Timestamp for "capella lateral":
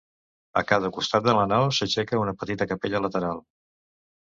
2.73-3.47